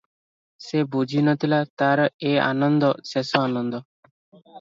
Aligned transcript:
ସେ 0.67 0.79
ବୁଝି 0.95 1.19
ନଥିଲା, 1.27 1.59
ତାର 1.81 2.07
ଏ 2.29 2.31
ଆନନ୍ଦ 2.45 2.89
ଶେଷ 3.11 3.43
ଆନନ୍ଦ। 3.43 3.83